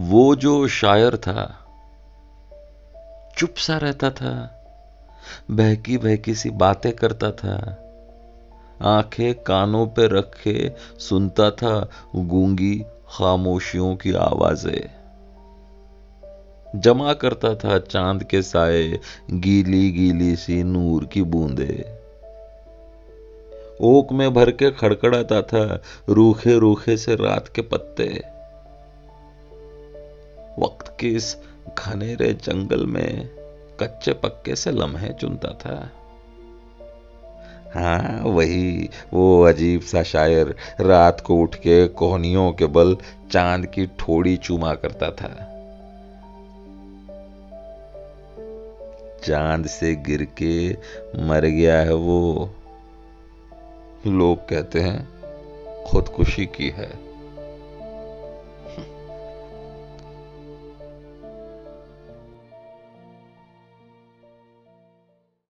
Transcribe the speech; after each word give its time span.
वो 0.00 0.36
जो 0.36 0.68
शायर 0.68 1.16
था 1.16 1.64
चुप 3.38 3.54
सा 3.56 3.76
रहता 3.76 4.10
था 4.10 4.54
बहकी 5.50 5.98
बहकी 5.98 6.34
सी 6.34 6.50
बातें 6.50 6.92
करता 6.92 7.30
था, 7.30 7.56
आँखें 8.82 9.34
कानों 9.34 9.86
पे 9.86 10.06
रखे 10.06 10.72
सुनता 10.98 11.50
था, 11.50 11.88
गूँगी 12.16 12.84
खामोशियों 13.08 13.96
की 13.96 14.12
आवाज़ें। 14.12 14.90
जमा 16.80 17.12
करता 17.12 17.54
था 17.54 17.78
चाँद 17.78 18.24
के 18.24 18.42
साए 18.42 19.00
गीली 19.30 19.90
गीली 19.90 20.36
सी 20.36 20.62
नूर 20.62 21.04
की 21.04 21.22
बूंदे। 21.22 21.98
ओक 23.80 24.12
में 24.12 24.34
भर 24.34 24.50
के 24.50 24.70
खड़खड़ाता 24.70 25.42
था 25.42 25.82
रूखे 26.08 26.58
रूखे 26.58 26.96
से 26.96 27.14
रात 27.14 27.48
के 27.48 27.62
पत्ते। 27.62 28.37
वक्त 30.58 30.96
के 31.00 31.08
इस 31.08 31.36
घनेरे 31.78 32.32
जंगल 32.32 32.86
में 32.86 33.28
कच्चे 33.80 34.12
पक्के 34.12 34.56
से 34.56 34.70
लम्हे 34.70 35.12
चुनता 35.12 35.48
था। 35.48 35.90
हाँ 37.74 38.22
वही, 38.22 38.90
वो 39.14 39.42
अजीब 39.42 39.80
सा 39.80 40.02
शायर 40.02 40.56
रात 40.80 41.20
को 41.20 41.36
उठ 41.36 41.54
के 41.54 41.88
कोहनियों 41.88 42.52
के 42.52 42.66
बल 42.66 42.96
चाँद 43.32 43.66
की 43.66 43.86
ठोड़ी 43.86 44.36
चूमा 44.36 44.74
करता 44.74 45.10
था। 45.10 45.54
चाँद 49.24 49.66
से 49.66 49.94
गिर 49.94 50.24
के 50.42 50.72
मर 51.22 51.46
गया 51.46 51.80
है 51.80 51.94
वो, 51.94 52.50
लोग 54.06 54.48
कहते 54.48 54.80
हैं, 54.80 55.08
खुदकुशी 55.84 56.46
की 56.46 56.68
है। 56.68 57.07